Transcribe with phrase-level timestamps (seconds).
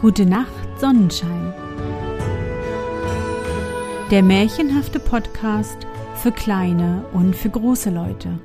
[0.00, 0.46] Gute Nacht,
[0.78, 1.52] Sonnenschein.
[4.12, 5.76] Der märchenhafte Podcast
[6.14, 8.38] für kleine und für große Leute.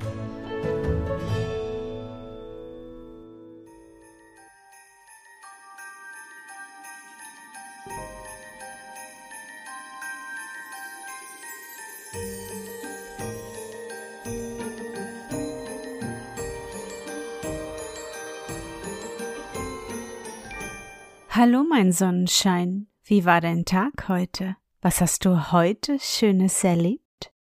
[21.46, 22.86] Hallo, mein Sonnenschein.
[23.02, 24.56] Wie war dein Tag heute?
[24.80, 27.34] Was hast du heute Schönes erlebt?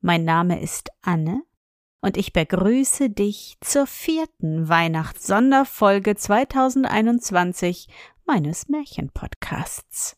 [0.00, 1.44] Mein Name ist Anne
[2.00, 7.86] und ich begrüße dich zur vierten Weihnachtssonderfolge 2021
[8.26, 10.16] meines Märchenpodcasts.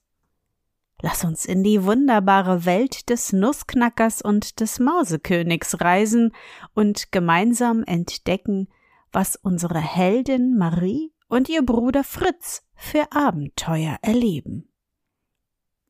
[1.03, 6.33] Lass uns in die wunderbare Welt des Nussknackers und des Mausekönigs reisen
[6.73, 8.69] und gemeinsam entdecken,
[9.13, 14.69] was unsere Heldin Marie und ihr Bruder Fritz für Abenteuer erleben.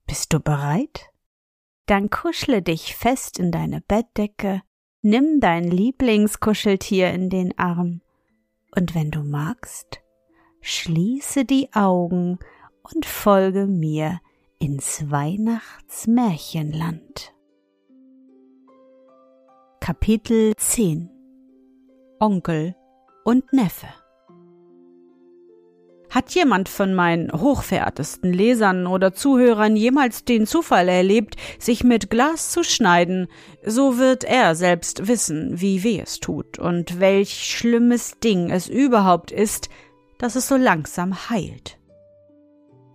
[0.06, 1.10] Bist du bereit?
[1.84, 4.62] Dann kuschle dich fest in deine Bettdecke,
[5.02, 8.00] nimm dein Lieblingskuscheltier in den Arm
[8.74, 10.00] und wenn du magst,
[10.62, 12.38] schließe die Augen
[12.82, 14.22] und folge mir
[14.58, 17.34] ins Weihnachtsmärchenland.
[19.80, 21.10] Kapitel 10
[22.18, 22.74] Onkel
[23.24, 23.88] und Neffe
[26.14, 32.52] hat jemand von meinen hochverehrtesten Lesern oder Zuhörern jemals den Zufall erlebt, sich mit Glas
[32.52, 33.26] zu schneiden,
[33.64, 39.32] so wird er selbst wissen, wie weh es tut und welch schlimmes Ding es überhaupt
[39.32, 39.68] ist,
[40.18, 41.78] dass es so langsam heilt.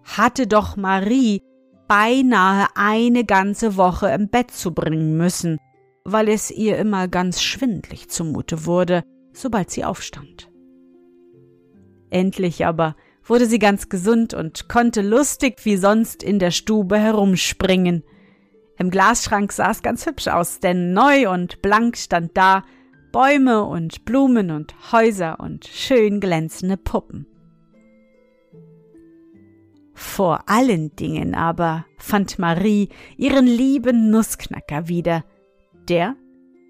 [0.05, 1.41] Hatte doch Marie
[1.89, 5.57] beinahe eine ganze Woche im Bett zu bringen müssen,
[6.05, 9.03] weil es ihr immer ganz schwindlig zumute wurde,
[9.33, 10.49] sobald sie aufstand.
[12.09, 12.95] Endlich aber
[13.29, 18.03] wurde sie ganz gesund und konnte lustig wie sonst in der Stube herumspringen.
[18.77, 22.63] Im Glasschrank sah es ganz hübsch aus, denn neu und blank stand da
[23.11, 27.27] Bäume und Blumen und Häuser und schön glänzende Puppen.
[29.93, 35.25] Vor allen Dingen aber fand Marie ihren lieben Nussknacker wieder,
[35.89, 36.15] der,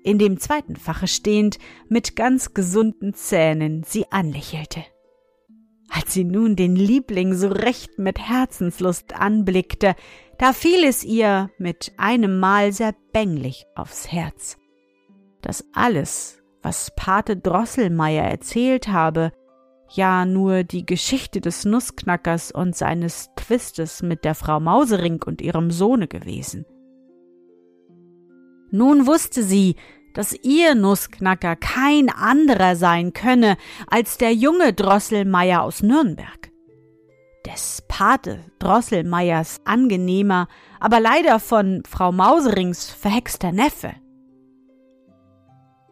[0.04, 1.60] in dem zweiten Fache stehend,
[1.90, 4.84] mit ganz gesunden Zähnen sie anlächelte.
[5.90, 9.96] Als sie nun den Liebling so recht mit Herzenslust anblickte,
[10.38, 14.58] da fiel es ihr mit einem Mal sehr bänglich aufs Herz,
[15.42, 19.32] dass alles, was Pate Drosselmeier erzählt habe,
[19.92, 25.72] ja nur die Geschichte des Nussknackers und seines Twistes mit der Frau Mausering und ihrem
[25.72, 26.66] Sohne gewesen.
[28.72, 29.76] Nun wusste sie,
[30.20, 33.56] dass ihr Nussknacker kein anderer sein könne
[33.88, 36.52] als der junge Drosselmeier aus Nürnberg.
[37.46, 40.50] Des Pate Drosselmeiers angenehmer,
[40.82, 43.94] aber leider von Frau Mauserings verhexter Neffe.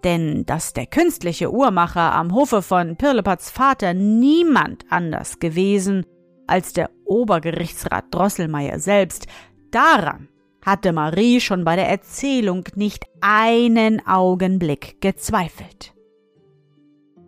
[0.04, 6.06] Denn dass der künstliche Uhrmacher am Hofe von Pirlepats Vater niemand anders gewesen
[6.48, 9.28] als der Obergerichtsrat Drosselmeier selbst,
[9.72, 10.28] daran
[10.68, 15.94] hatte Marie schon bei der Erzählung nicht einen Augenblick gezweifelt.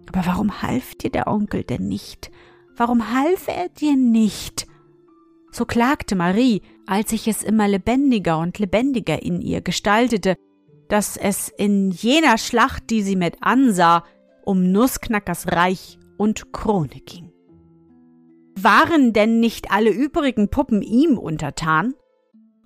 [0.10, 2.32] Aber warum half dir der Onkel denn nicht?
[2.76, 4.68] Warum half er dir nicht?
[5.52, 10.36] So klagte Marie, als ich es immer lebendiger und lebendiger in ihr gestaltete,
[10.90, 14.04] dass es in jener Schlacht, die sie mit ansah,
[14.44, 17.32] um Nussknackers Reich und Krone ging.
[18.58, 21.94] Waren denn nicht alle übrigen Puppen ihm untertan?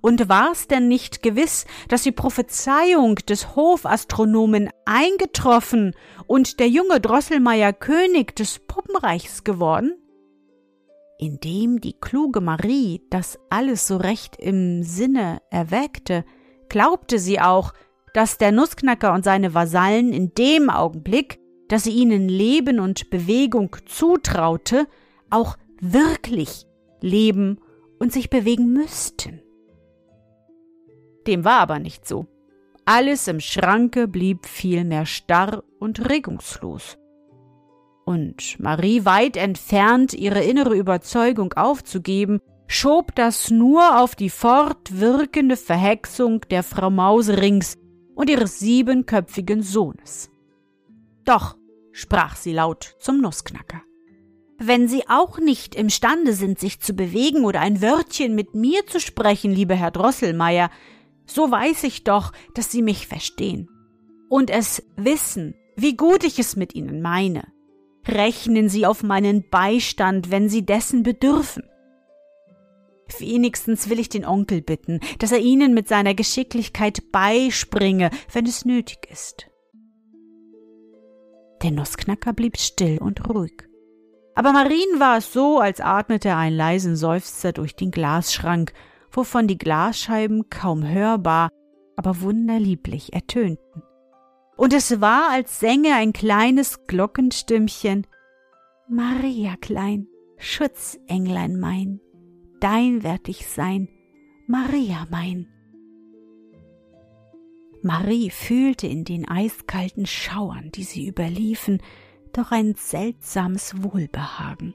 [0.04, 5.94] Und war's denn nicht gewiss, dass die Prophezeiung des Hofastronomen eingetroffen
[6.26, 9.94] und der junge Drosselmeier König des Puppenreichs geworden?
[11.18, 16.26] Indem die kluge Marie das alles so recht im Sinne erwägte,
[16.68, 17.72] glaubte sie auch,
[18.12, 23.74] dass der Nussknacker und seine Vasallen in dem Augenblick, dass sie ihnen Leben und Bewegung
[23.86, 24.86] zutraute,
[25.30, 26.66] auch wirklich
[27.00, 27.58] leben
[27.98, 29.40] und sich bewegen müssten.
[31.26, 32.26] Dem war aber nicht so.
[32.84, 36.98] Alles im Schranke blieb vielmehr starr und regungslos.
[38.04, 46.42] Und Marie weit entfernt, ihre innere Überzeugung aufzugeben, schob das nur auf die fortwirkende Verhexung
[46.50, 47.78] der Frau Mauserings
[48.14, 50.30] und ihres siebenköpfigen Sohnes.
[51.24, 51.56] Doch,
[51.92, 53.82] sprach sie laut zum Nussknacker.
[54.58, 59.00] Wenn Sie auch nicht imstande sind, sich zu bewegen oder ein Wörtchen mit mir zu
[59.00, 60.70] sprechen, lieber Herr Drosselmeier,
[61.26, 63.68] so weiß ich doch, dass Sie mich verstehen
[64.28, 67.44] und es wissen, wie gut ich es mit Ihnen meine.
[68.06, 71.64] Rechnen Sie auf meinen Beistand, wenn Sie dessen bedürfen.
[73.18, 78.64] Wenigstens will ich den Onkel bitten, dass er Ihnen mit seiner Geschicklichkeit beispringe, wenn es
[78.64, 79.46] nötig ist.
[81.62, 83.68] Der Nussknacker blieb still und ruhig.
[84.34, 88.72] Aber Marien war es so, als atmete er einen leisen Seufzer durch den Glasschrank,
[89.16, 91.50] wovon die Glasscheiben kaum hörbar,
[91.96, 93.82] aber wunderlieblich ertönten.
[94.56, 98.06] Und es war, als sänge ein kleines Glockenstimmchen
[98.88, 102.00] Maria klein, Schutzenglein mein,
[102.60, 103.88] dein werd ich sein,
[104.46, 105.48] Maria mein.
[107.82, 111.82] Marie fühlte in den eiskalten Schauern, die sie überliefen,
[112.32, 114.74] doch ein seltsames Wohlbehagen.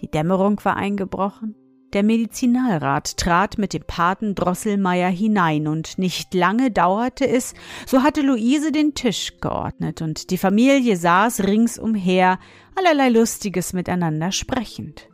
[0.00, 1.54] Die Dämmerung war eingebrochen,
[1.92, 7.54] der Medizinalrat trat mit dem Paten Drosselmeier hinein, und nicht lange dauerte es,
[7.86, 12.38] so hatte Luise den Tisch geordnet, und die Familie saß ringsumher,
[12.74, 15.08] allerlei Lustiges miteinander sprechend.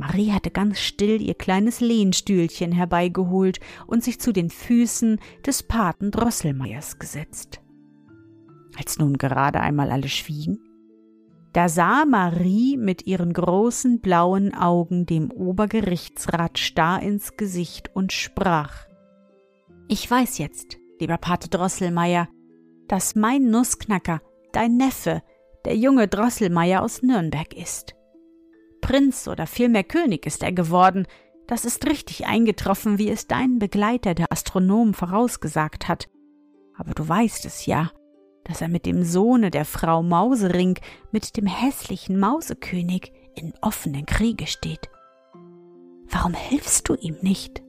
[0.00, 6.10] Marie hatte ganz still ihr kleines Lehnstühlchen herbeigeholt und sich zu den Füßen des Paten
[6.10, 7.60] Drosselmeiers gesetzt.
[8.78, 10.58] Als nun gerade einmal alle schwiegen,
[11.52, 18.86] da sah Marie mit ihren großen blauen Augen dem Obergerichtsrat starr ins Gesicht und sprach
[19.88, 22.28] Ich weiß jetzt, lieber Pate Drosselmeier,
[22.86, 24.20] dass mein Nussknacker,
[24.52, 25.22] dein Neffe,
[25.64, 27.94] der junge Drosselmeier aus Nürnberg ist.
[28.80, 31.06] Prinz oder vielmehr König ist er geworden,
[31.46, 36.08] das ist richtig eingetroffen, wie es dein Begleiter, der Astronom, vorausgesagt hat.
[36.76, 37.90] Aber du weißt es ja,
[38.50, 40.78] dass er mit dem Sohne der Frau Mausering,
[41.12, 44.90] mit dem hässlichen Mausekönig, in offenen Kriege steht.
[46.08, 47.62] Warum hilfst du ihm nicht?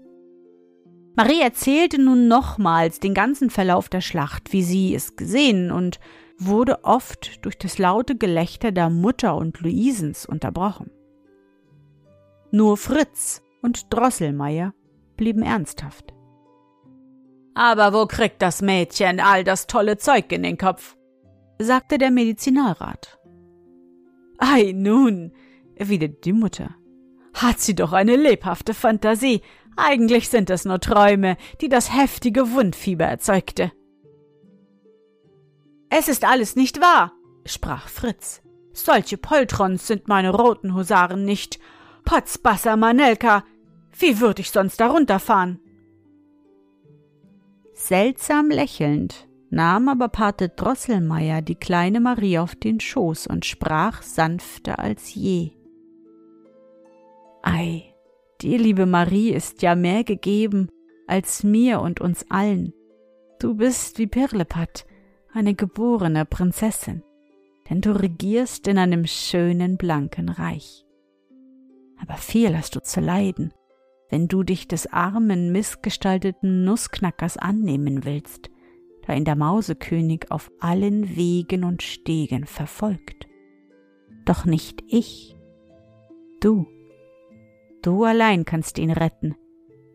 [1.16, 6.00] Marie erzählte nun nochmals den ganzen Verlauf der Schlacht, wie sie es gesehen, und
[6.38, 10.90] wurde oft durch das laute Gelächter der Mutter und Luisens unterbrochen.
[12.50, 14.74] Nur Fritz und Drosselmeier
[15.16, 16.14] blieben ernsthaft.
[17.54, 20.96] Aber wo kriegt das Mädchen all das tolle Zeug in den Kopf?
[21.60, 23.20] sagte der Medizinalrat.
[24.40, 25.34] Ei nun,
[25.76, 26.76] erwiderte die Mutter,
[27.34, 29.42] hat sie doch eine lebhafte Fantasie.
[29.78, 33.72] Eigentlich sind es nur Träume, die das heftige Wundfieber erzeugte.
[35.90, 37.14] Es ist alles nicht wahr,
[37.46, 38.42] sprach Fritz.
[38.74, 41.60] Solche Poltrons sind meine roten Husaren nicht.
[42.06, 43.44] Potzbasser Manelka,
[44.00, 45.60] wie würd ich sonst darunter fahren?
[47.84, 54.78] Seltsam lächelnd nahm aber Pate Drosselmeier die kleine Marie auf den Schoß und sprach sanfter
[54.78, 55.50] als je.
[57.42, 57.96] Ei,
[58.40, 60.70] dir, liebe Marie, ist ja mehr gegeben
[61.08, 62.72] als mir und uns allen.
[63.40, 64.86] Du bist wie Pirlepat,
[65.34, 67.02] eine geborene Prinzessin,
[67.68, 70.86] denn du regierst in einem schönen, blanken Reich.
[72.00, 73.52] Aber viel hast du zu leiden,
[74.12, 78.52] wenn du dich des armen, missgestalteten Nussknackers annehmen willst,
[79.08, 83.26] da ihn der Mausekönig auf allen Wegen und Stegen verfolgt.
[84.26, 85.36] Doch nicht ich.
[86.42, 86.68] Du.
[87.82, 89.36] Du allein kannst ihn retten.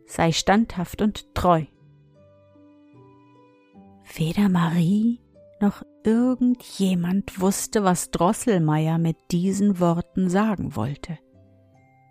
[0.06, 1.64] Sei standhaft und treu.
[4.14, 5.20] Weder Marie
[5.60, 11.18] noch irgendjemand wusste, was Drosselmeier mit diesen Worten sagen wollte.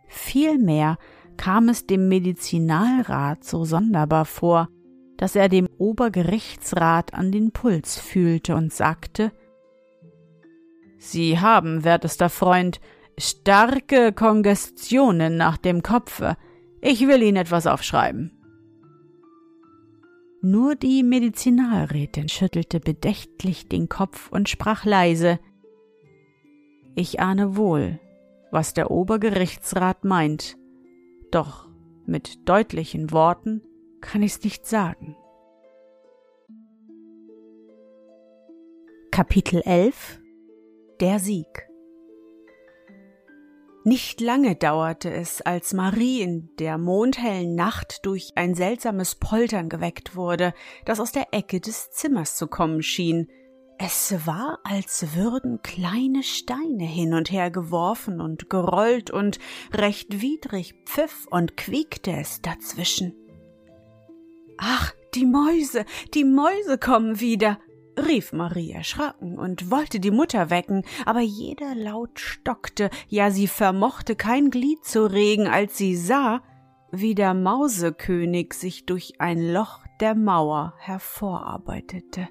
[0.07, 0.97] Vielmehr
[1.37, 4.69] kam es dem Medizinalrat so sonderbar vor,
[5.17, 9.31] dass er dem Obergerichtsrat an den Puls fühlte und sagte
[10.97, 12.79] Sie haben, wertester Freund,
[13.17, 16.35] starke Kongestionen nach dem Kopfe.
[16.81, 18.31] Ich will Ihnen etwas aufschreiben.
[20.41, 25.39] Nur die Medizinalrätin schüttelte bedächtlich den Kopf und sprach leise
[26.95, 27.99] Ich ahne wohl,
[28.51, 30.57] was der Obergerichtsrat meint,
[31.35, 31.67] doch
[32.05, 33.61] mit deutlichen Worten
[33.99, 35.17] kann ich's nicht sagen.
[39.11, 40.21] Kapitel 11
[40.99, 41.67] Der Sieg.
[43.83, 50.15] Nicht lange dauerte es, als Marie in der mondhellen Nacht durch ein seltsames Poltern geweckt
[50.15, 50.53] wurde,
[50.85, 53.29] das aus der Ecke des Zimmers zu kommen schien,
[53.77, 59.39] es war, als würden kleine Steine hin und her geworfen und gerollt und
[59.73, 63.13] recht widrig pfiff und quiekte es dazwischen.
[64.57, 67.59] Ach, die Mäuse, die Mäuse kommen wieder,
[67.97, 74.15] rief Marie erschrocken und wollte die Mutter wecken, aber jeder Laut stockte, ja sie vermochte
[74.15, 76.41] kein Glied zu regen, als sie sah,
[76.91, 82.29] wie der Mausekönig sich durch ein Loch der Mauer hervorarbeitete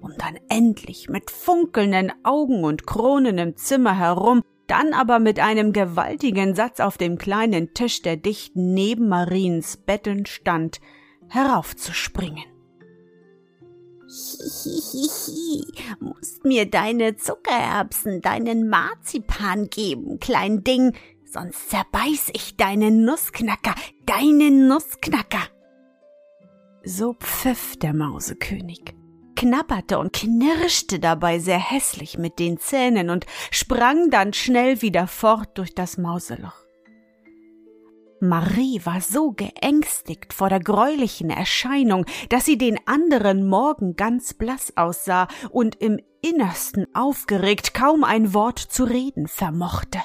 [0.00, 5.72] um dann endlich mit funkelnden Augen und Kronen im Zimmer herum, dann aber mit einem
[5.72, 10.80] gewaltigen Satz auf dem kleinen Tisch, der dicht neben Mariens Betten stand,
[11.28, 12.44] heraufzuspringen.
[14.08, 15.64] Hihihihi,
[16.00, 23.74] musst mir deine Zuckererbsen, deinen Marzipan geben, klein Ding, sonst zerbeiß ich deinen Nussknacker,
[24.06, 25.48] deinen Nussknacker.
[26.84, 28.94] So pfiff der Mausekönig,
[29.38, 35.50] knabberte und knirschte dabei sehr hässlich mit den Zähnen und sprang dann schnell wieder fort
[35.54, 36.64] durch das Mauseloch.
[38.20, 44.72] Marie war so geängstigt vor der greulichen Erscheinung, dass sie den anderen Morgen ganz blass
[44.76, 50.00] aussah und im Innersten aufgeregt kaum ein Wort zu reden vermochte.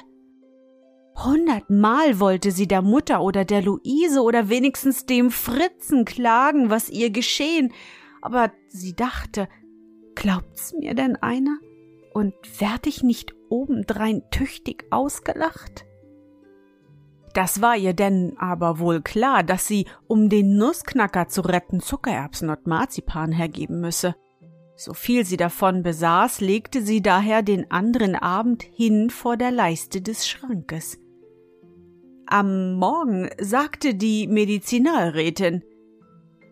[1.24, 7.10] Hundertmal wollte sie der Mutter oder der Luise oder wenigstens dem Fritzen klagen, was ihr
[7.10, 7.72] geschehen,
[8.24, 9.48] aber sie dachte,
[10.14, 11.58] glaubt's mir denn einer?
[12.14, 15.84] Und werd ich nicht obendrein tüchtig ausgelacht?
[17.34, 22.48] Das war ihr denn aber wohl klar, dass sie, um den Nussknacker zu retten, Zuckererbsen
[22.48, 24.14] und Marzipan hergeben müsse.
[24.76, 30.00] So viel sie davon besaß, legte sie daher den anderen Abend hin vor der Leiste
[30.00, 30.98] des Schrankes.
[32.26, 35.62] Am Morgen sagte die Medizinalrätin,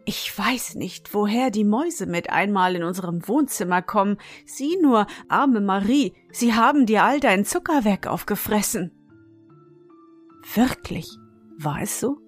[0.04, 4.18] ich weiß nicht, woher die Mäuse mit einmal in unserem Wohnzimmer kommen.
[4.44, 8.90] Sieh nur, arme Marie, sie haben dir all dein Zuckerwerk aufgefressen.
[10.54, 11.08] Wirklich,
[11.58, 12.18] war es so?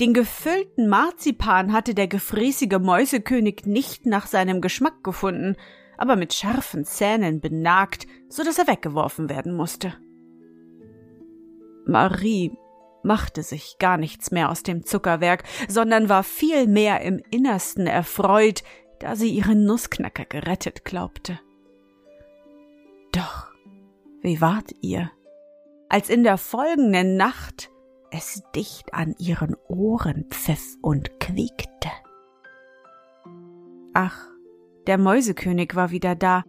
[0.00, 5.56] Den gefüllten Marzipan hatte der gefräßige Mäusekönig nicht nach seinem Geschmack gefunden,
[5.96, 9.94] aber mit scharfen Zähnen benagt, so dass er weggeworfen werden musste.
[11.86, 12.52] Marie
[13.02, 18.62] machte sich gar nichts mehr aus dem Zuckerwerk, sondern war viel mehr im Innersten erfreut,
[18.98, 21.40] da sie ihren Nussknacker gerettet glaubte.
[23.12, 23.52] Doch,
[24.22, 25.10] wie ward ihr?
[25.92, 27.70] als in der folgenden Nacht
[28.10, 31.90] es dicht an ihren Ohren pfiff und quiekte.
[33.92, 34.26] Ach,
[34.86, 36.44] der Mäusekönig war wieder da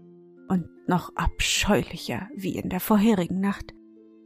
[0.48, 3.74] und noch abscheulicher wie in der vorherigen Nacht.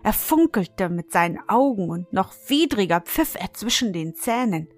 [0.07, 4.69] Er funkelte mit seinen Augen und noch widriger pfiff er zwischen den Zähnen.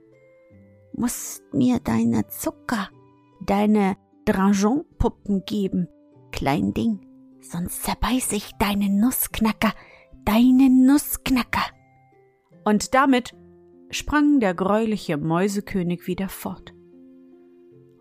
[0.91, 2.89] Musst mir deine Zucker,
[3.45, 3.95] deine
[4.25, 5.88] Drangeon-Puppen geben,
[6.31, 7.05] klein Ding,
[7.41, 9.71] sonst zerbeiß ich deinen Nussknacker,
[10.25, 11.62] deinen Nussknacker.
[12.65, 13.36] Und damit
[13.91, 16.74] sprang der greuliche Mäusekönig wieder fort.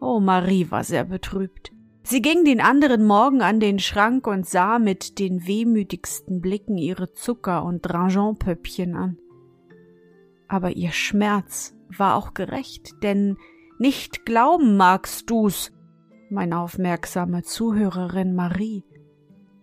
[0.01, 1.73] Oh, Marie war sehr betrübt.
[2.11, 7.13] Sie ging den anderen Morgen an den Schrank und sah mit den wehmütigsten Blicken ihre
[7.13, 9.19] Zucker- und Drangeonpöppchen an.
[10.49, 13.37] Aber ihr Schmerz war auch gerecht, denn
[13.79, 15.71] nicht glauben magst du's,
[16.31, 18.85] meine aufmerksame Zuhörerin Marie,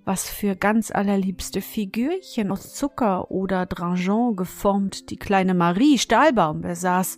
[0.03, 7.17] was für ganz allerliebste Figürchen aus Zucker oder Drangeon geformt die kleine Marie Stahlbaum besaß.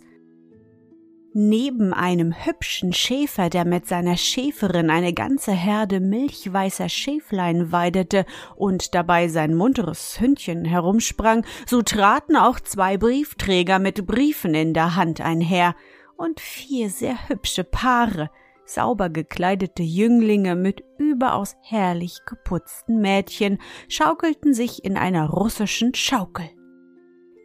[1.34, 8.24] Neben einem hübschen Schäfer, der mit seiner Schäferin eine ganze Herde milchweißer Schäflein weidete
[8.56, 14.96] und dabei sein munteres Hündchen herumsprang, so traten auch zwei Briefträger mit Briefen in der
[14.96, 15.74] Hand einher
[16.16, 18.30] und vier sehr hübsche Paare,
[18.64, 23.58] sauber gekleidete Jünglinge mit überaus herrlich geputzten Mädchen
[23.88, 26.57] schaukelten sich in einer russischen Schaukel.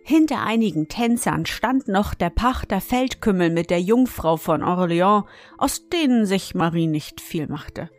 [0.06, 5.24] Hinter einigen Tänzern stand noch der Pachter Feldkümmel mit der Jungfrau von Orleans,
[5.58, 7.90] aus denen sich Marie nicht viel machte.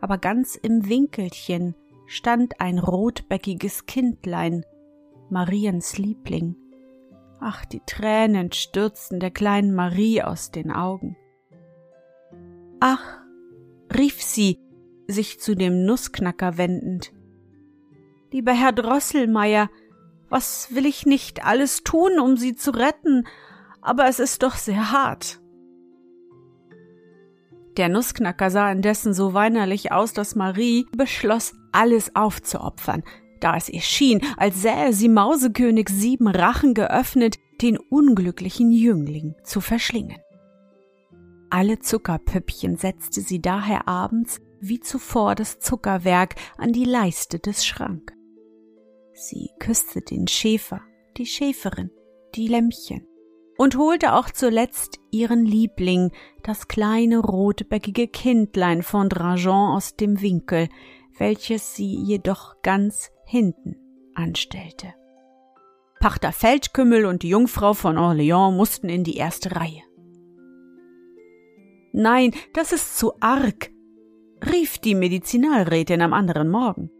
[0.00, 1.74] Aber ganz im Winkelchen
[2.06, 4.66] stand ein rotbäckiges Kindlein,
[5.30, 6.56] Mariens Liebling.
[7.40, 11.16] Ach, die Tränen stürzten der kleinen Marie aus den Augen.
[12.80, 13.18] Ach,
[13.96, 14.60] rief sie,
[15.06, 17.12] sich zu dem Nussknacker wendend.
[18.30, 19.70] Lieber Herr Drosselmeier,
[20.34, 23.24] was will ich nicht alles tun, um Sie zu retten,
[23.80, 25.40] aber es ist doch sehr hart.
[27.76, 33.04] Der Nussknacker sah indessen so weinerlich aus, dass Marie beschloss, alles aufzuopfern,
[33.38, 39.60] da es ihr schien, als sähe sie Mausekönig sieben Rachen geöffnet, den unglücklichen Jüngling zu
[39.60, 40.18] verschlingen.
[41.48, 48.13] Alle Zuckerpüppchen setzte sie daher abends wie zuvor das Zuckerwerk an die Leiste des Schrank.
[49.14, 50.82] Sie küsste den Schäfer,
[51.16, 51.90] die Schäferin,
[52.34, 53.06] die Lämmchen
[53.56, 56.10] und holte auch zuletzt ihren Liebling,
[56.42, 60.68] das kleine rotbäckige Kindlein von Dragon aus dem Winkel,
[61.16, 63.76] welches sie jedoch ganz hinten
[64.14, 64.94] anstellte.
[66.00, 69.82] Pachter Feldkümmel und die Jungfrau von Orleans mussten in die erste Reihe.
[71.92, 73.70] Nein, das ist zu arg,
[74.50, 76.90] rief die Medizinalrätin am anderen Morgen.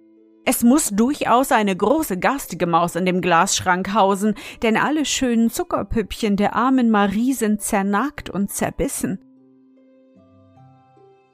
[0.47, 6.37] Es muss durchaus eine große garstige Maus in dem Glasschrank hausen, denn alle schönen Zuckerpüppchen
[6.37, 9.19] der armen Marie sind zernagt und zerbissen.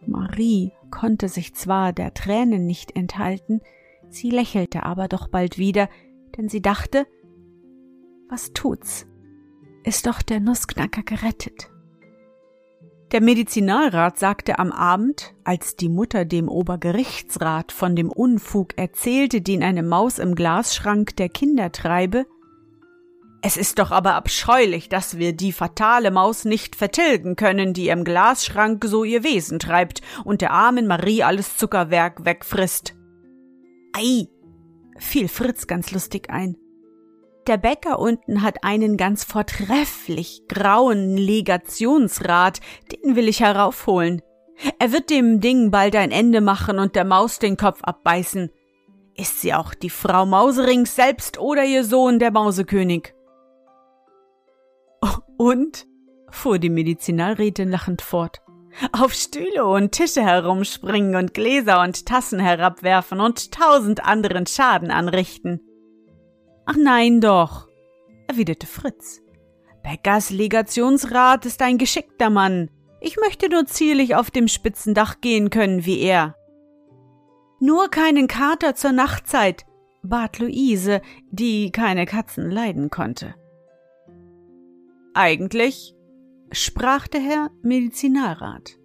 [0.06, 3.60] Marie konnte sich zwar der Tränen nicht enthalten,
[4.08, 5.88] sie lächelte aber doch bald wieder,
[6.36, 7.06] denn sie dachte,
[8.28, 9.06] was tut's?
[9.82, 11.69] Ist doch der Nussknacker gerettet.
[13.12, 19.64] Der Medizinalrat sagte am Abend, als die Mutter dem Obergerichtsrat von dem Unfug erzählte, den
[19.64, 22.26] eine Maus im Glasschrank der Kinder treibe,
[23.42, 28.04] es ist doch aber abscheulich, dass wir die fatale Maus nicht vertilgen können, die im
[28.04, 32.94] Glasschrank so ihr Wesen treibt und der armen Marie alles Zuckerwerk wegfrisst.
[33.94, 34.28] Ei,
[34.98, 36.56] fiel Fritz ganz lustig ein.
[37.46, 42.60] Der Bäcker unten hat einen ganz vortrefflich grauen Legationsrat,
[42.92, 44.22] den will ich heraufholen.
[44.78, 48.50] Er wird dem Ding bald ein Ende machen und der Maus den Kopf abbeißen.
[49.14, 53.14] Ist sie auch die Frau Mauserings selbst oder ihr Sohn, der Mausekönig?
[55.36, 55.86] Und?
[56.30, 58.40] fuhr die Medizinalrätin lachend fort.
[58.92, 65.60] Auf Stühle und Tische herumspringen und Gläser und Tassen herabwerfen und tausend anderen Schaden anrichten.
[66.72, 67.66] Ach nein doch,
[68.28, 69.20] erwiderte Fritz.
[69.82, 72.70] Beckers Legationsrat ist ein geschickter Mann.
[73.00, 76.36] Ich möchte nur zierlich auf dem Spitzendach gehen können wie er.
[77.58, 79.66] Nur keinen Kater zur Nachtzeit,
[80.04, 83.34] bat Luise, die keine Katzen leiden konnte.
[85.12, 85.96] Eigentlich,
[86.52, 88.78] sprach der Herr Medizinalrat.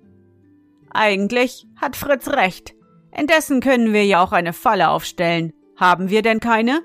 [0.89, 2.73] Eigentlich hat Fritz recht.
[3.15, 5.53] Indessen können wir ja auch eine Falle aufstellen.
[5.77, 6.81] Haben wir denn keine?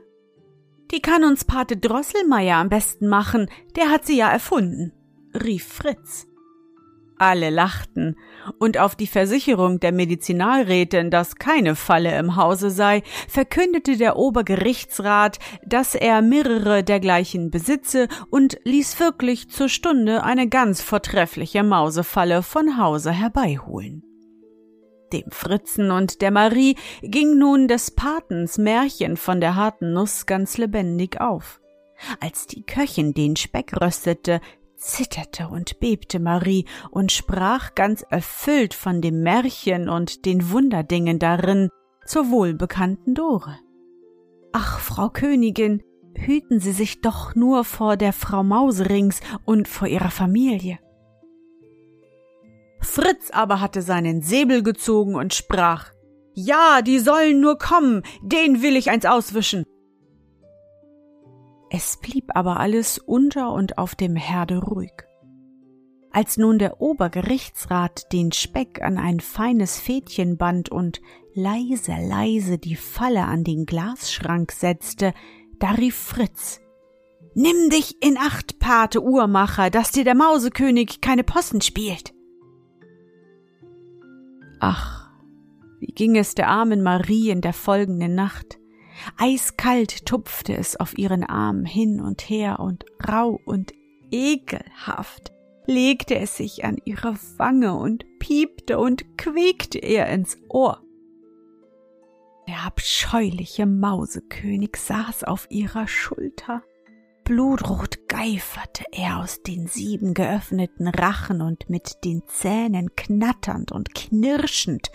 [0.92, 4.92] Die kann uns Pate Drosselmeier am besten machen, der hat sie ja erfunden,
[5.35, 6.26] rief Fritz.
[7.16, 8.16] Alle lachten,
[8.59, 15.38] und auf die Versicherung der Medizinalrätin, dass keine Falle im Hause sei, verkündete der Obergerichtsrat,
[15.66, 22.79] dass er mehrere dergleichen besitze und ließ wirklich zur Stunde eine ganz vortreffliche Mausefalle von
[22.79, 24.10] Hause herbeiholen.
[25.12, 30.57] Dem Fritzen und der Marie ging nun des Patens Märchen von der harten Nuss ganz
[30.57, 31.61] lebendig auf.
[32.20, 34.40] Als die Köchin den Speck röstete,
[34.77, 41.68] zitterte und bebte Marie und sprach ganz erfüllt von dem Märchen und den Wunderdingen darin
[42.07, 43.59] zur wohlbekannten Dore.
[44.53, 45.83] Ach, Frau Königin,
[46.14, 50.79] hüten Sie sich doch nur vor der Frau Mauserings und vor ihrer Familie.
[52.81, 55.93] Fritz aber hatte seinen Säbel gezogen und sprach
[56.35, 59.64] Ja, die sollen nur kommen, den will ich eins auswischen.
[61.71, 64.93] Es blieb aber alles unter und auf dem Herde ruhig.
[66.11, 71.01] Als nun der Obergerichtsrat den Speck an ein feines Fädchen band und
[71.35, 75.14] leise, leise die Falle an den Glasschrank setzte,
[75.61, 76.61] da rief Fritz
[77.35, 82.12] Nimm dich in Acht, Pate Uhrmacher, dass dir der Mausekönig keine Possen spielt.
[84.61, 85.11] Ach,
[85.81, 88.59] wie ging es der armen Marie in der folgenden Nacht?
[89.16, 93.73] Eiskalt tupfte es auf ihren Arm hin und her und rau und
[94.11, 95.33] ekelhaft
[95.66, 100.83] legte es sich an ihre Wange und piepte und quiekte ihr ins Ohr.
[102.49, 106.62] Der abscheuliche Mausekönig saß auf ihrer Schulter
[107.24, 114.90] Blutrot geiferte er aus den sieben geöffneten Rachen und mit den Zähnen knatternd und knirschend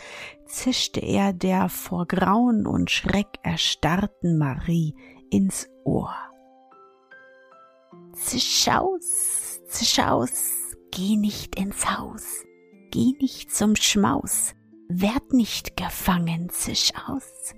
[0.45, 4.95] zischte er der vor Grauen und Schreck erstarrten Marie
[5.29, 6.13] ins Ohr.
[8.13, 12.43] Zisch aus, zisch aus, geh nicht ins Haus,
[12.91, 14.53] geh nicht zum Schmaus,
[14.88, 17.53] werd nicht gefangen, zisch aus,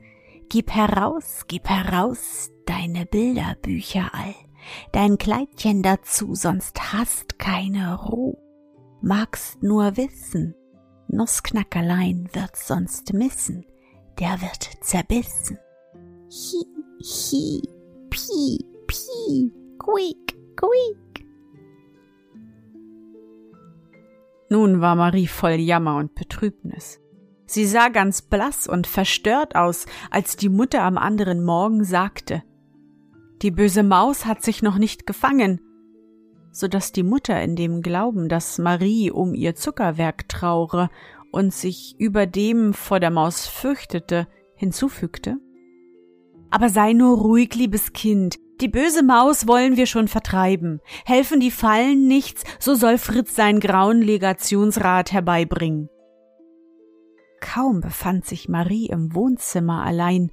[0.50, 4.36] gib heraus, gib heraus deine Bilderbücher all
[4.92, 8.38] dein Kleidchen dazu, sonst hast keine Ruh.
[9.02, 10.56] Magst nur wissen,
[11.08, 13.66] Nussknackerlein wird's sonst missen,
[14.20, 15.58] der wird zerbissen.
[16.30, 16.66] Hi,
[17.02, 17.62] hi,
[18.10, 21.26] pi, pi, quiek, quiek.
[24.50, 27.00] Nun war Marie voll Jammer und Betrübnis.
[27.46, 32.44] Sie sah ganz blass und verstört aus, als die Mutter am anderen Morgen sagte,
[33.42, 35.62] die böse Maus hat sich noch nicht gefangen,
[36.52, 40.90] so dass die Mutter in dem Glauben, dass Marie um ihr Zuckerwerk traure
[41.32, 45.38] und sich überdem vor der Maus fürchtete, hinzufügte.
[46.50, 50.80] Aber sei nur ruhig, liebes Kind, Die böse Maus wollen wir schon vertreiben.
[51.06, 55.90] Helfen die Fallen nichts, so soll Fritz seinen grauen Legationsrat herbeibringen.
[57.40, 60.32] Kaum befand sich Marie im Wohnzimmer allein,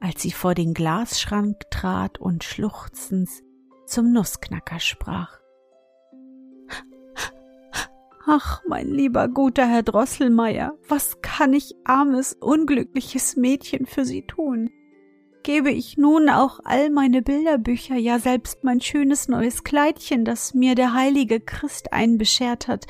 [0.00, 3.28] als sie vor den Glasschrank trat und schluchzend
[3.86, 5.38] zum Nussknacker sprach.
[8.26, 14.70] Ach, mein lieber guter Herr Drosselmeier, was kann ich armes, unglückliches Mädchen für Sie tun?
[15.42, 20.74] Gebe ich nun auch all meine Bilderbücher, ja selbst mein schönes neues Kleidchen, das mir
[20.74, 22.86] der heilige Christ einbeschert hat,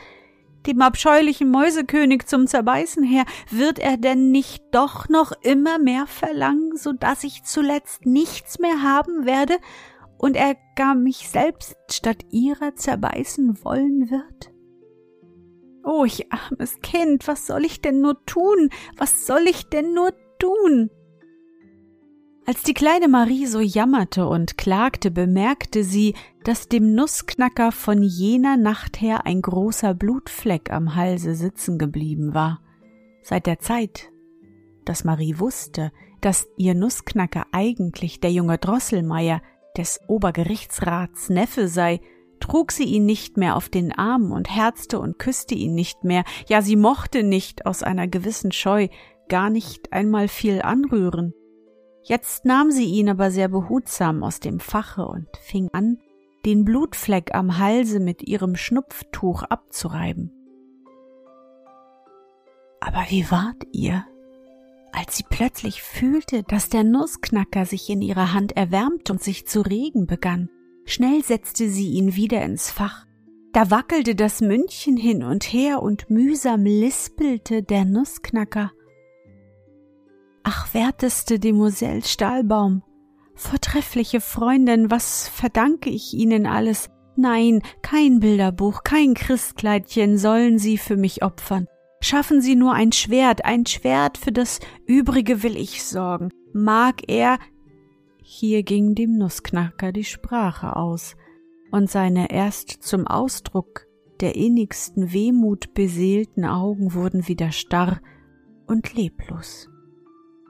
[0.67, 6.77] dem abscheulichen Mäusekönig zum Zerbeißen her, wird er denn nicht doch noch immer mehr verlangen,
[6.77, 9.57] so dass ich zuletzt nichts mehr haben werde
[10.19, 14.53] und er gar mich selbst statt ihrer zerbeißen wollen wird?
[15.83, 18.71] Oh, ich armes Kind, was soll ich denn nur tun?
[18.97, 20.91] Was soll ich denn nur tun?
[22.51, 28.57] Als die kleine Marie so jammerte und klagte, bemerkte sie, dass dem Nussknacker von jener
[28.57, 32.61] Nacht her ein großer Blutfleck am Halse sitzen geblieben war.
[33.23, 34.11] Seit der Zeit,
[34.85, 39.43] dass Marie wusste, dass ihr Nussknacker eigentlich der junge Drosselmeier
[39.77, 42.01] des Obergerichtsrats Neffe sei,
[42.41, 46.25] trug sie ihn nicht mehr auf den Arm und herzte und küsste ihn nicht mehr,
[46.49, 48.89] ja sie mochte nicht aus einer gewissen Scheu
[49.29, 51.33] gar nicht einmal viel anrühren.
[52.03, 55.99] Jetzt nahm sie ihn aber sehr behutsam aus dem Fache und fing an,
[56.47, 60.33] den Blutfleck am Halse mit ihrem Schnupftuch abzureiben.
[62.81, 64.07] Aber wie ward ihr,
[64.93, 69.61] als sie plötzlich fühlte, dass der Nussknacker sich in ihrer Hand erwärmte und sich zu
[69.61, 70.49] regen begann?
[70.87, 73.07] Schnell setzte sie ihn wieder ins Fach.
[73.53, 78.73] Da wackelte das Mündchen hin und her und mühsam lispelte der Nussknacker.
[80.43, 82.83] Ach, werteste Demoiselle Stahlbaum,
[83.35, 86.91] vortreffliche Freundin, was verdanke ich Ihnen alles?
[87.17, 91.67] Nein, kein Bilderbuch, kein Christkleidchen sollen Sie für mich opfern.
[92.01, 96.31] Schaffen Sie nur ein Schwert, ein Schwert, für das Übrige will ich sorgen.
[96.55, 97.39] Mag er.
[98.23, 101.17] Hier ging dem Nussknacker die Sprache aus,
[101.73, 103.87] und seine erst zum Ausdruck
[104.21, 108.01] der innigsten Wehmut beseelten Augen wurden wieder starr
[108.67, 109.69] und leblos.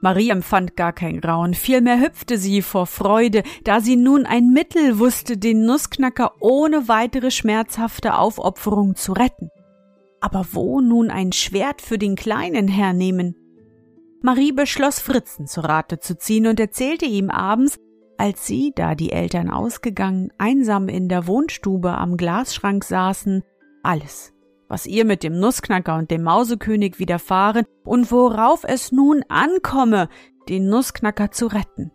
[0.00, 4.98] Marie empfand gar kein Grauen, vielmehr hüpfte sie vor Freude, da sie nun ein Mittel
[4.98, 9.50] wusste, den Nussknacker ohne weitere schmerzhafte Aufopferung zu retten.
[10.20, 13.36] Aber wo nun ein Schwert für den Kleinen hernehmen?
[14.22, 17.78] Marie beschloss, Fritzen zu Rate zu ziehen und erzählte ihm abends,
[18.16, 23.42] als sie, da die Eltern ausgegangen, einsam in der Wohnstube am Glasschrank saßen,
[23.82, 24.34] alles,
[24.70, 30.08] was ihr mit dem Nussknacker und dem Mausekönig widerfahren und worauf es nun ankomme,
[30.48, 31.90] den Nussknacker zu retten.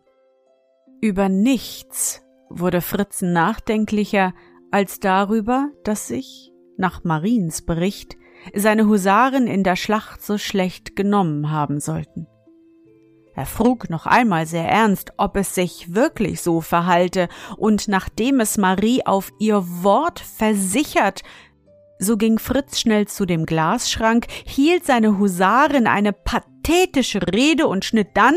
[1.01, 4.33] Über nichts wurde Fritzen nachdenklicher
[4.71, 8.17] als darüber, dass sich, nach Mariens Bericht,
[8.53, 12.27] seine Husaren in der Schlacht so schlecht genommen haben sollten.
[13.35, 18.57] Er frug noch einmal sehr ernst, ob es sich wirklich so verhalte, und nachdem es
[18.57, 21.21] Marie auf ihr Wort versichert,
[21.99, 28.10] so ging Fritz schnell zu dem Glasschrank, hielt seine Husarin eine pathetische Rede und schnitt
[28.15, 28.36] dann,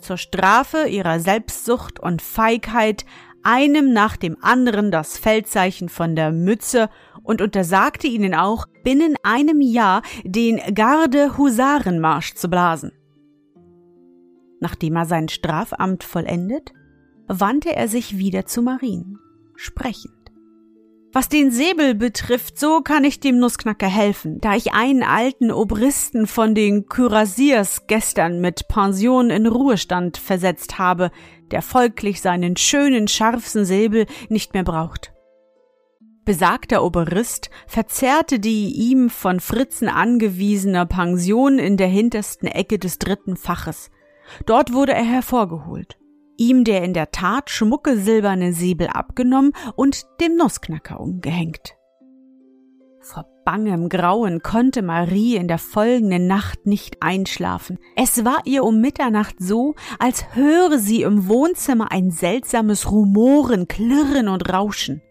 [0.00, 3.04] zur Strafe ihrer Selbstsucht und Feigheit,
[3.42, 6.88] einem nach dem anderen das Feldzeichen von der Mütze
[7.22, 12.92] und untersagte ihnen auch, binnen einem Jahr den Garde-Husarenmarsch zu blasen.
[14.60, 16.72] Nachdem er sein Strafamt vollendet,
[17.26, 19.18] wandte er sich wieder zu Marien,
[19.56, 20.13] sprechend.
[21.14, 26.26] Was den Säbel betrifft, so kann ich dem Nussknacker helfen, da ich einen alten Obristen
[26.26, 31.12] von den Kürassiers gestern mit Pension in Ruhestand versetzt habe,
[31.52, 35.12] der folglich seinen schönen, scharfen Säbel nicht mehr braucht.
[36.24, 43.36] Besagter Oberist verzehrte die ihm von Fritzen angewiesene Pension in der hintersten Ecke des dritten
[43.36, 43.92] Faches.
[44.46, 45.96] Dort wurde er hervorgeholt
[46.36, 51.74] ihm der in der Tat schmucke silberne Säbel abgenommen und dem Nussknacker umgehängt.
[53.00, 57.78] Vor bangem Grauen konnte Marie in der folgenden Nacht nicht einschlafen.
[57.96, 64.28] Es war ihr um Mitternacht so, als höre sie im Wohnzimmer ein seltsames Rumoren, Klirren
[64.28, 65.02] und Rauschen.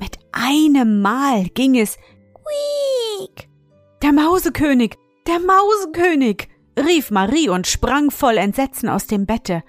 [0.00, 1.96] Mit einem Mal ging es
[2.34, 3.48] Quiek!
[4.02, 4.96] Der Mausekönig!
[5.26, 6.48] Der Mausekönig!
[6.76, 9.62] rief Marie und sprang voll Entsetzen aus dem Bette.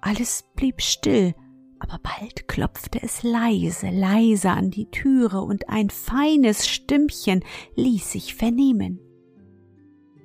[0.00, 1.34] Alles blieb still,
[1.78, 8.34] aber bald klopfte es leise, leise an die Türe und ein feines Stimmchen ließ sich
[8.34, 9.00] vernehmen.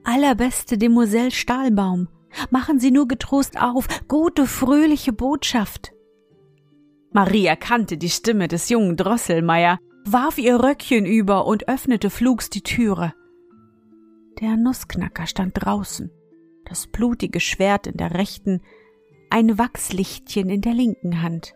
[0.03, 2.07] Allerbeste Demoiselle Stahlbaum,
[2.51, 5.93] machen Sie nur getrost auf, gute, fröhliche Botschaft.
[7.11, 12.61] Marie erkannte die Stimme des jungen Drosselmeier, warf ihr Röckchen über und öffnete flugs die
[12.61, 13.13] Türe.
[14.41, 16.11] Der Nussknacker stand draußen,
[16.65, 18.61] das blutige Schwert in der rechten,
[19.29, 21.53] ein Wachslichtchen in der linken Hand.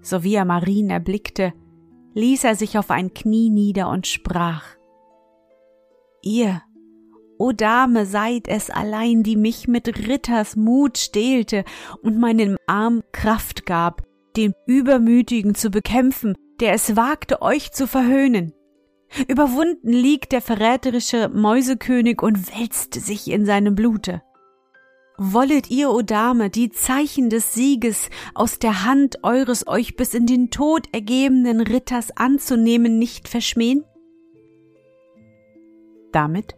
[0.00, 1.52] Sowie er Marien erblickte,
[2.14, 4.64] ließ er sich auf ein Knie nieder und sprach
[6.22, 6.62] Ihr,
[7.38, 11.64] o Dame, seid es allein, die mich mit Ritters Mut stählte
[12.02, 14.02] und meinem Arm Kraft gab,
[14.36, 18.52] den Übermütigen zu bekämpfen, der es wagte, euch zu verhöhnen.
[19.28, 24.22] Überwunden liegt der verräterische Mäusekönig und wälzte sich in seinem Blute.
[25.16, 30.26] Wollet ihr, o Dame, die Zeichen des Sieges aus der Hand eures euch bis in
[30.26, 33.84] den Tod ergebenen Ritters anzunehmen nicht verschmähen?
[36.10, 36.56] Damit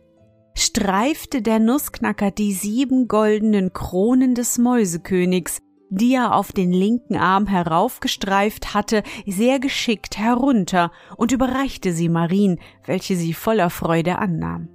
[0.54, 5.58] streifte der Nussknacker die sieben goldenen Kronen des Mäusekönigs,
[5.90, 12.58] die er auf den linken Arm heraufgestreift hatte, sehr geschickt herunter und überreichte sie Marien,
[12.86, 14.70] welche sie voller Freude annahm.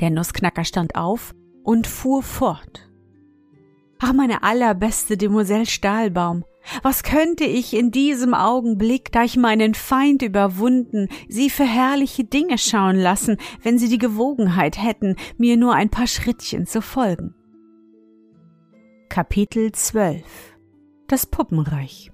[0.00, 2.88] Der Nussknacker stand auf und fuhr fort.
[3.98, 6.44] Ach, meine allerbeste Demoiselle Stahlbaum,
[6.82, 12.58] was könnte ich in diesem Augenblick, da ich meinen Feind überwunden, sie für herrliche Dinge
[12.58, 17.34] schauen lassen, wenn sie die Gewogenheit hätten, mir nur ein paar Schrittchen zu folgen?
[19.08, 20.24] Kapitel 12
[21.08, 22.11] Das Puppenreich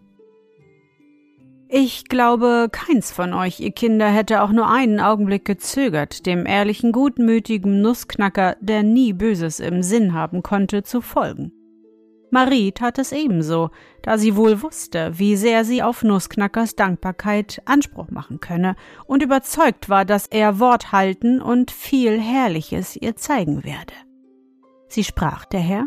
[1.68, 6.92] ich glaube, keins von euch, ihr Kinder, hätte auch nur einen Augenblick gezögert, dem ehrlichen,
[6.92, 11.52] gutmütigen Nussknacker, der nie Böses im Sinn haben konnte, zu folgen.
[12.30, 13.70] Marie tat es ebenso,
[14.02, 18.76] da sie wohl wusste, wie sehr sie auf Nussknackers Dankbarkeit Anspruch machen könne
[19.06, 23.94] und überzeugt war, dass er Wort halten und viel Herrliches ihr zeigen werde.
[24.88, 25.86] Sie sprach daher,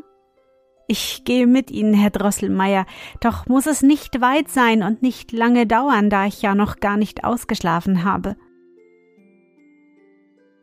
[0.91, 2.85] ich gehe mit Ihnen, Herr Drosselmeier,
[3.21, 6.97] doch muss es nicht weit sein und nicht lange dauern, da ich ja noch gar
[6.97, 8.35] nicht ausgeschlafen habe.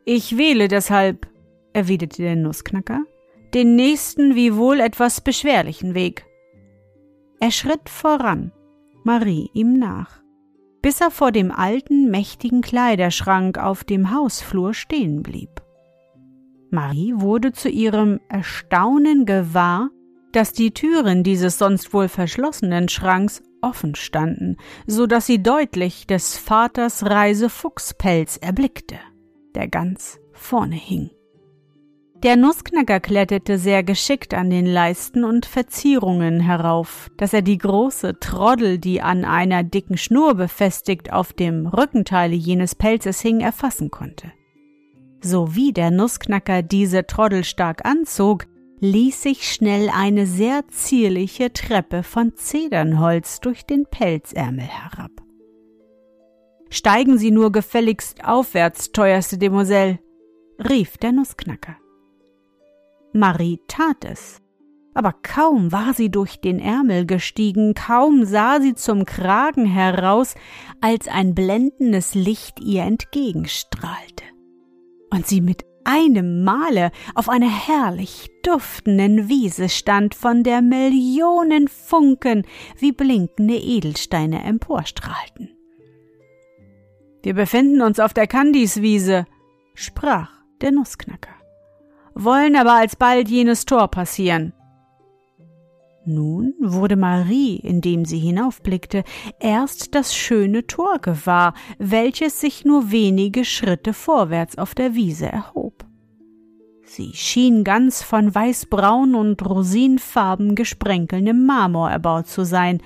[0.05, 1.27] Ich wähle deshalb,
[1.73, 3.01] erwiderte der Nussknacker,
[3.55, 6.27] den nächsten wie wohl etwas beschwerlichen Weg.
[7.39, 8.51] Er schritt voran,
[9.03, 10.21] Marie ihm nach,
[10.83, 15.61] bis er vor dem alten, mächtigen Kleiderschrank auf dem Hausflur stehen blieb.
[16.69, 19.89] Marie wurde zu ihrem Erstaunen gewahr,
[20.31, 26.37] dass die Türen dieses sonst wohl verschlossenen Schranks offen standen, so dass sie deutlich des
[26.37, 28.99] Vaters Reisefuchspelz erblickte,
[29.55, 31.09] der ganz vorne hing.
[32.23, 38.19] Der Nussknacker kletterte sehr geschickt an den Leisten und Verzierungen herauf, dass er die große
[38.19, 44.33] Troddel, die an einer dicken Schnur befestigt auf dem Rückenteile jenes Pelzes hing, erfassen konnte.
[45.21, 48.47] So wie der Nussknacker diese Troddel stark anzog,
[48.79, 55.11] ließ sich schnell eine sehr zierliche Treppe von Zedernholz durch den Pelzärmel herab.
[56.69, 59.99] Steigen Sie nur gefälligst aufwärts, teuerste Demoiselle,
[60.59, 61.77] rief der Nussknacker.
[63.11, 64.39] Marie tat es,
[64.93, 70.35] aber kaum war sie durch den Ärmel gestiegen, kaum sah sie zum Kragen heraus,
[70.79, 74.25] als ein blendendes Licht ihr entgegenstrahlte
[75.11, 82.45] und sie mit einem Male auf einer herrlich duftenden Wiese stand, von der Millionen Funken
[82.77, 85.49] wie blinkende Edelsteine emporstrahlten.
[87.23, 89.25] Wir befinden uns auf der Kandiswiese,
[89.73, 90.29] sprach
[90.61, 91.33] der Nussknacker,
[92.13, 94.53] wollen aber alsbald jenes Tor passieren.
[96.05, 99.03] Nun wurde Marie, indem sie hinaufblickte,
[99.39, 105.68] erst das schöne Tor gewahr, welches sich nur wenige Schritte vorwärts auf der Wiese erhob.
[106.91, 112.81] Sie schien ganz von weißbraun und rosinfarben gesprenkelndem Marmor erbaut zu sein,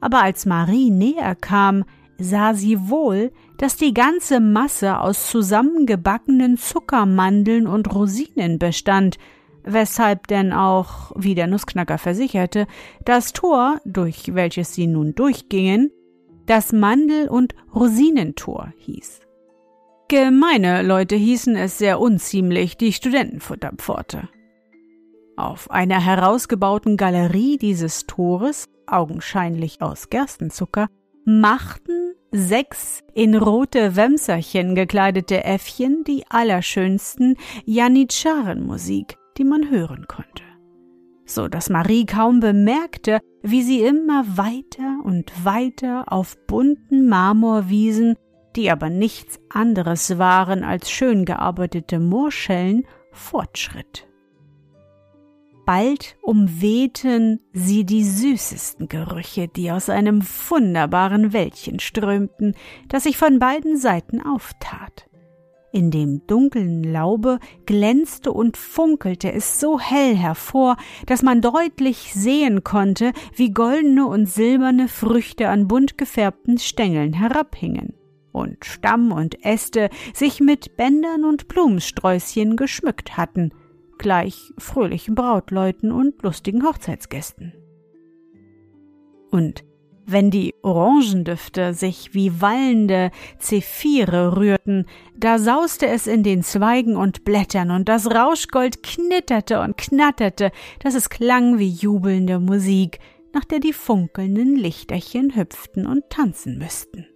[0.00, 1.84] aber als Marie näher kam,
[2.18, 9.18] sah sie wohl, dass die ganze Masse aus zusammengebackenen Zuckermandeln und Rosinen bestand,
[9.62, 12.66] weshalb denn auch, wie der Nussknacker versicherte,
[13.04, 15.92] das Tor, durch welches sie nun durchgingen,
[16.46, 19.27] das Mandel- und Rosinentor hieß.
[20.10, 24.30] Gemeine Leute hießen es sehr unziemlich die Studentenfutterpforte.
[25.36, 30.88] Auf einer herausgebauten Galerie dieses Tores, augenscheinlich aus Gerstenzucker,
[31.26, 40.42] machten sechs in rote Wämserchen gekleidete Äffchen die allerschönsten Janitscharenmusik, die man hören konnte,
[41.26, 48.14] so dass Marie kaum bemerkte, wie sie immer weiter und weiter auf bunten Marmorwiesen,
[48.58, 54.08] die aber nichts anderes waren als schön gearbeitete Moorschellen, fortschritt.
[55.64, 62.54] Bald umwehten sie die süßesten Gerüche, die aus einem wunderbaren Wäldchen strömten,
[62.88, 65.08] das sich von beiden Seiten auftat.
[65.70, 72.64] In dem dunklen Laube glänzte und funkelte es so hell hervor, dass man deutlich sehen
[72.64, 77.97] konnte, wie goldene und silberne Früchte an bunt gefärbten Stängeln herabhingen
[78.38, 83.52] und Stamm und Äste sich mit Bändern und Blumensträußchen geschmückt hatten,
[83.98, 87.52] gleich fröhlichen Brautleuten und lustigen Hochzeitsgästen.
[89.30, 89.64] Und
[90.10, 97.24] wenn die Orangendüfte sich wie wallende Zephire rührten, da sauste es in den Zweigen und
[97.24, 100.50] Blättern und das Rauschgold knitterte und knatterte,
[100.82, 103.00] dass es klang wie jubelnde Musik,
[103.34, 107.06] nach der die funkelnden Lichterchen hüpften und tanzen müssten.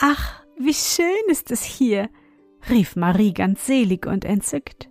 [0.00, 2.08] Ach, wie schön ist es hier,
[2.70, 4.88] rief Marie ganz selig und entzückt.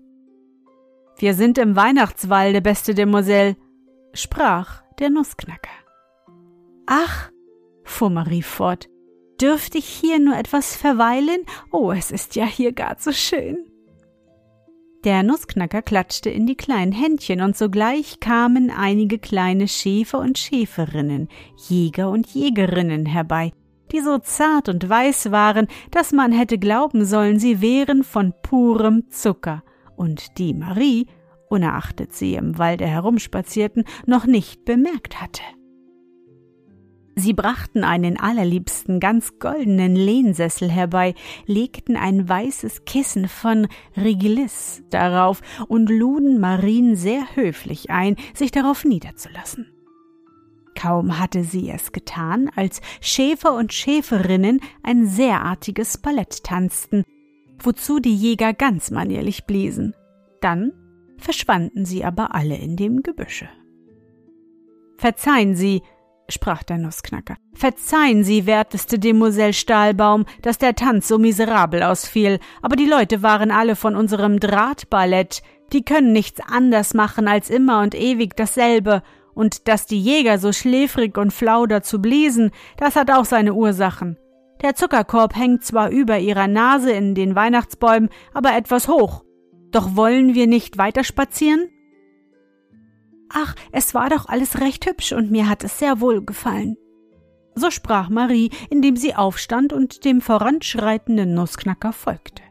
[1.17, 3.55] Wir sind im Weihnachtswalde, beste Demoiselle,
[4.13, 5.71] sprach der Nussknacker.
[6.87, 7.31] Ach,
[7.85, 8.89] fuhr Marie fort,
[9.39, 11.45] dürfte ich hier nur etwas verweilen?
[11.71, 13.57] Oh, es ist ja hier gar so schön.
[15.05, 21.29] Der Nussknacker klatschte in die kleinen Händchen, und sogleich kamen einige kleine Schäfer und Schäferinnen,
[21.69, 23.53] Jäger und Jägerinnen herbei,
[23.91, 29.09] die so zart und weiß waren, dass man hätte glauben sollen, sie wären von purem
[29.09, 29.63] Zucker,
[29.95, 31.07] und die Marie,
[31.49, 35.41] unerachtet sie im Walde herumspazierten, noch nicht bemerkt hatte.
[37.19, 41.15] Sie brachten einen allerliebsten ganz goldenen Lehnsessel herbei,
[41.47, 48.85] legten ein weißes Kissen von Rigilis darauf und luden Marien sehr höflich ein, sich darauf
[48.85, 49.76] niederzulassen.
[50.77, 57.03] Kaum hatte sie es getan, als Schäfer und Schäferinnen ein sehr artiges Ballett tanzten,
[57.57, 59.95] wozu die Jäger ganz manierlich bliesen.
[60.39, 60.71] Dann
[61.17, 63.49] verschwanden sie aber alle in dem Gebüsche.
[64.97, 65.81] Verzeihen Sie,
[66.29, 72.75] sprach der Nussknacker, verzeihen Sie, werteste Demoiselle Stahlbaum, dass der Tanz so miserabel ausfiel, aber
[72.75, 75.41] die Leute waren alle von unserem Drahtballett,
[75.73, 79.01] die können nichts anders machen als immer und ewig dasselbe,
[79.37, 84.17] und dass die Jäger so schläfrig und flau dazu bliesen, das hat auch seine Ursachen.
[84.61, 89.23] Der Zuckerkorb hängt zwar über ihrer Nase in den Weihnachtsbäumen, aber etwas hoch.
[89.71, 91.69] Doch wollen wir nicht weiter spazieren?
[93.29, 96.77] Ach, es war doch alles recht hübsch und mir hat es sehr wohl gefallen.
[97.53, 102.41] So sprach Marie, indem sie aufstand und dem voranschreitenden Nussknacker folgte.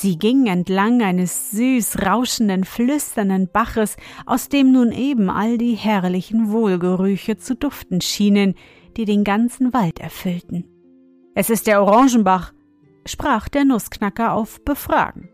[0.00, 6.52] Sie ging entlang eines süß rauschenden, flüsternden Baches, aus dem nun eben all die herrlichen
[6.52, 8.54] Wohlgerüche zu duften schienen,
[8.96, 10.66] die den ganzen Wald erfüllten.
[11.34, 12.52] Es ist der Orangenbach,
[13.06, 15.30] sprach der Nussknacker auf Befragen.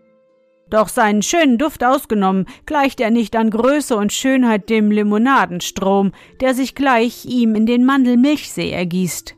[0.70, 6.54] Doch seinen schönen Duft ausgenommen, gleicht er nicht an Größe und Schönheit dem Limonadenstrom, der
[6.54, 9.36] sich gleich ihm in den Mandelmilchsee ergießt.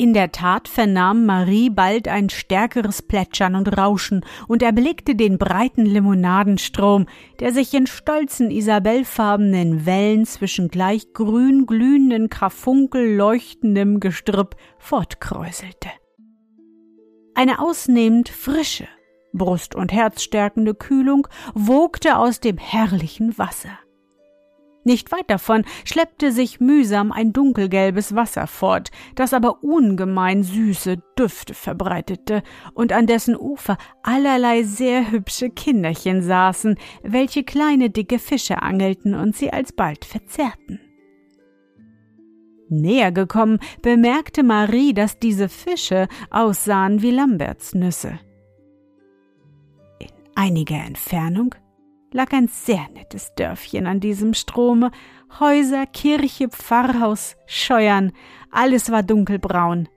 [0.00, 5.84] In der Tat vernahm Marie bald ein stärkeres Plätschern und Rauschen und erblickte den breiten
[5.84, 7.06] Limonadenstrom,
[7.40, 15.88] der sich in stolzen isabellfarbenen Wellen zwischen gleich grün glühenden Karfunkel leuchtendem Gestrüpp fortkräuselte.
[17.34, 18.86] Eine ausnehmend frische,
[19.32, 23.76] Brust- und Herzstärkende Kühlung wogte aus dem herrlichen Wasser.
[24.84, 31.52] Nicht weit davon schleppte sich mühsam ein dunkelgelbes Wasser fort, das aber ungemein süße Düfte
[31.52, 32.42] verbreitete
[32.74, 39.36] und an dessen Ufer allerlei sehr hübsche Kinderchen saßen, welche kleine dicke Fische angelten und
[39.36, 40.80] sie alsbald verzehrten.
[42.70, 48.20] Näher gekommen, bemerkte Marie, dass diese Fische aussahen wie Lambertsnüsse.
[49.98, 51.54] In einiger Entfernung
[52.12, 54.90] lag ein sehr nettes Dörfchen an diesem Strome.
[55.40, 58.12] Häuser, Kirche, Pfarrhaus, Scheuern,
[58.50, 59.88] alles war dunkelbraun,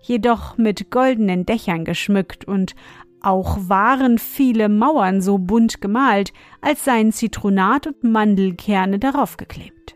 [0.00, 2.74] jedoch mit goldenen Dächern geschmückt und
[3.20, 9.94] auch waren viele Mauern so bunt gemalt, als seien Zitronat und Mandelkerne darauf geklebt.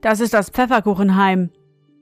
[0.00, 1.50] Das ist das Pfefferkuchenheim,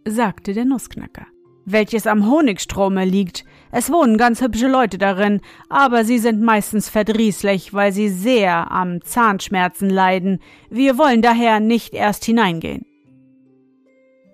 [0.07, 1.26] sagte der Nussknacker
[1.66, 3.44] welches am Honigstrome liegt.
[3.70, 9.02] Es wohnen ganz hübsche Leute darin, aber sie sind meistens verdrießlich, weil sie sehr am
[9.02, 10.40] Zahnschmerzen leiden.
[10.70, 12.86] Wir wollen daher nicht erst hineingehen.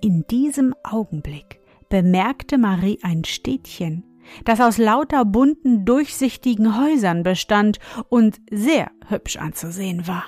[0.01, 4.05] In diesem Augenblick bemerkte Marie ein Städtchen,
[4.45, 7.79] das aus lauter bunten, durchsichtigen Häusern bestand
[8.09, 10.25] und sehr hübsch anzusehen war.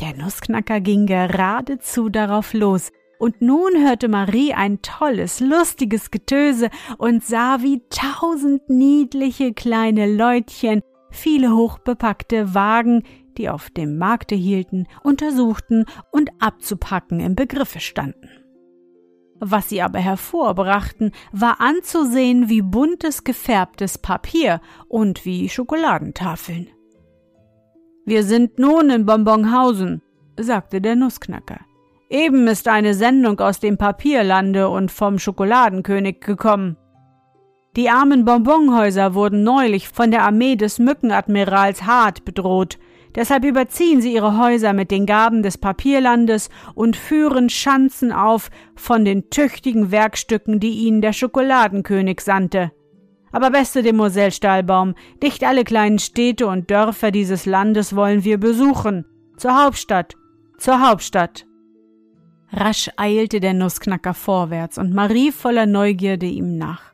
[0.00, 2.90] Der Nussknacker ging geradezu darauf los,
[3.20, 10.80] und nun hörte Marie ein tolles, lustiges Getöse und sah, wie tausend niedliche kleine Leutchen
[11.10, 13.02] viele hochbepackte Wagen,
[13.36, 18.30] die auf dem Markte hielten, untersuchten und abzupacken im Begriffe standen.
[19.38, 26.68] Was sie aber hervorbrachten, war anzusehen wie buntes gefärbtes Papier und wie Schokoladentafeln.
[28.06, 30.00] Wir sind nun in Bonbonhausen,
[30.38, 31.60] sagte der Nussknacker.
[32.10, 36.76] Eben ist eine Sendung aus dem Papierlande und vom Schokoladenkönig gekommen.
[37.76, 42.80] Die armen Bonbonhäuser wurden neulich von der Armee des Mückenadmirals Hart bedroht.
[43.14, 49.04] Deshalb überziehen sie ihre Häuser mit den Gaben des Papierlandes und führen Schanzen auf von
[49.04, 52.72] den tüchtigen Werkstücken, die ihnen der Schokoladenkönig sandte.
[53.30, 59.04] Aber beste Demoiselle Stahlbaum, nicht alle kleinen Städte und Dörfer dieses Landes wollen wir besuchen.
[59.36, 60.16] Zur Hauptstadt,
[60.58, 61.46] zur Hauptstadt.
[62.52, 66.90] Rasch eilte der Nussknacker vorwärts und Marie voller Neugierde ihm nach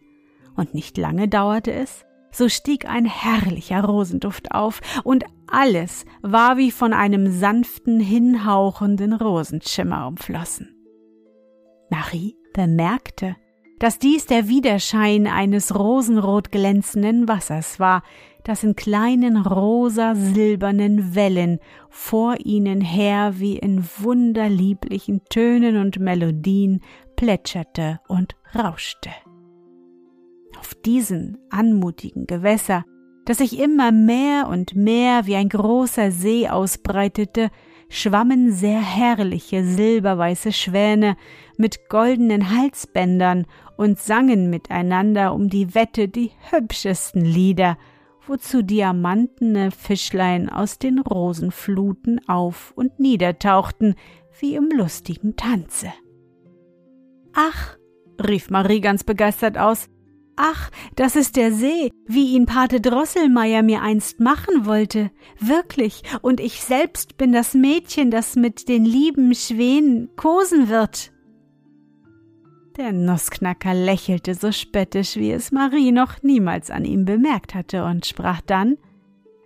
[0.56, 6.70] und nicht lange dauerte es, so stieg ein herrlicher Rosenduft auf, und alles war wie
[6.70, 10.74] von einem sanften, hinhauchenden Rosenschimmer umflossen.
[11.90, 13.36] Marie bemerkte,
[13.78, 18.02] dass dies der Widerschein eines rosenrot glänzenden Wassers war,
[18.46, 21.58] das in kleinen rosa-silbernen Wellen
[21.90, 26.80] vor ihnen her wie in wunderlieblichen Tönen und Melodien
[27.16, 29.10] plätscherte und rauschte.
[30.60, 32.84] Auf diesen anmutigen Gewässer,
[33.24, 37.50] das sich immer mehr und mehr wie ein großer See ausbreitete,
[37.88, 41.16] schwammen sehr herrliche silberweiße Schwäne
[41.56, 47.76] mit goldenen Halsbändern und sangen miteinander um die Wette die hübschesten Lieder,
[48.28, 53.94] wozu diamantene Fischlein aus den Rosenfluten auf und niedertauchten
[54.40, 55.92] wie im lustigen Tanze.
[57.34, 57.76] Ach,
[58.26, 59.88] rief Marie ganz begeistert aus,
[60.36, 65.10] Ach, das ist der See, wie ihn Pate Drosselmeier mir einst machen wollte.
[65.40, 71.12] Wirklich, und ich selbst bin das Mädchen, das mit den lieben Schwänen kosen wird.
[72.78, 78.04] Der Nussknacker lächelte so spöttisch, wie es Marie noch niemals an ihm bemerkt hatte, und
[78.04, 78.76] sprach dann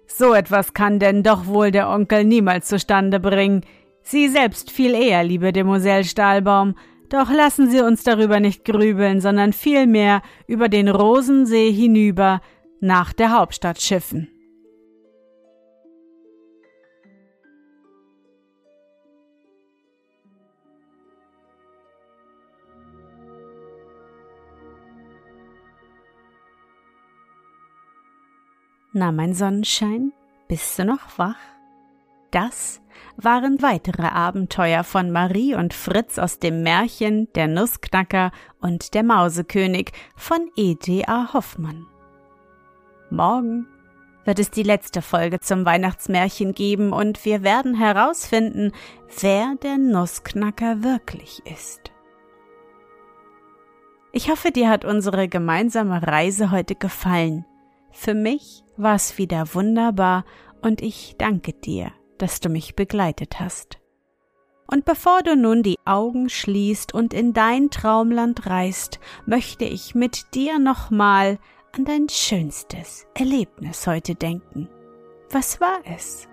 [0.09, 3.64] So etwas kann denn doch wohl der Onkel niemals zustande bringen.
[4.03, 6.74] Sie selbst viel eher, liebe Demoiselle Stahlbaum,
[7.09, 12.41] doch lassen Sie uns darüber nicht grübeln, sondern vielmehr über den Rosensee hinüber
[12.81, 14.28] nach der Hauptstadt schiffen.
[28.93, 30.12] Na, mein Sonnenschein,
[30.49, 31.36] bist du noch wach?
[32.32, 32.80] Das
[33.16, 39.93] waren weitere Abenteuer von Marie und Fritz aus dem Märchen Der Nussknacker und der Mausekönig
[40.16, 41.32] von E.T.A.
[41.32, 41.86] Hoffmann.
[43.11, 43.68] Morgen
[44.24, 48.72] wird es die letzte Folge zum Weihnachtsmärchen geben und wir werden herausfinden,
[49.20, 51.93] wer der Nussknacker wirklich ist.
[54.11, 57.45] Ich hoffe, dir hat unsere gemeinsame Reise heute gefallen.
[57.93, 60.24] Für mich war es wieder wunderbar
[60.62, 63.78] und ich danke dir dass du mich begleitet hast.
[64.66, 70.34] Und bevor du nun die Augen schließt und in dein Traumland reist, möchte ich mit
[70.34, 71.38] dir nochmal
[71.72, 74.68] an dein schönstes Erlebnis heute denken.
[75.30, 76.28] Was war es?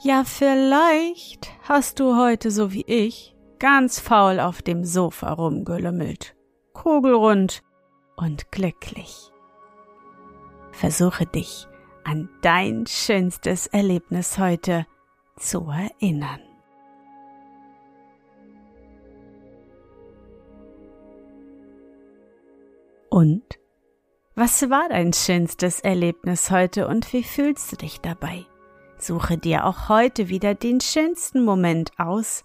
[0.00, 6.34] Ja, vielleicht hast du heute so wie ich ganz faul auf dem Sofa rumgelümmelt,
[6.72, 7.62] kugelrund
[8.16, 9.30] und glücklich.
[10.72, 11.66] Versuche dich
[12.04, 14.86] an dein schönstes Erlebnis heute
[15.36, 16.40] zu erinnern.
[23.10, 23.58] Und?
[24.34, 28.46] Was war dein schönstes Erlebnis heute und wie fühlst du dich dabei?
[28.96, 32.44] Suche dir auch heute wieder den schönsten Moment aus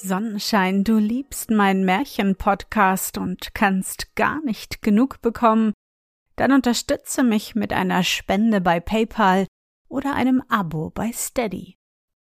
[0.00, 5.72] Sonnenschein, du liebst meinen Märchen-Podcast und kannst gar nicht genug bekommen,
[6.36, 9.46] dann unterstütze mich mit einer Spende bei PayPal
[9.88, 11.76] oder einem Abo bei Steady.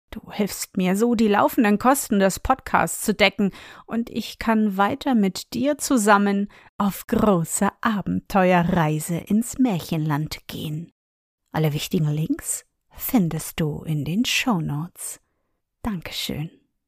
[0.10, 3.52] Du hilfst mir so, die laufenden Kosten des Podcasts zu decken,
[3.86, 6.48] und ich kann weiter mit dir zusammen
[6.78, 10.94] auf große Abenteuerreise ins Märchenland gehen.
[11.52, 12.66] Alle wichtigen Links
[12.96, 15.20] findest du in den Show Notes.
[15.82, 16.50] Dankeschön.